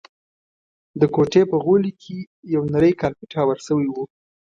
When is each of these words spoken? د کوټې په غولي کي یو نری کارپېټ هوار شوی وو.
د 0.99 1.01
کوټې 1.15 1.41
په 1.51 1.57
غولي 1.63 1.91
کي 2.01 2.17
یو 2.55 2.61
نری 2.73 2.91
کارپېټ 3.01 3.31
هوار 3.39 3.57
شوی 3.67 3.87
وو. 3.89 4.03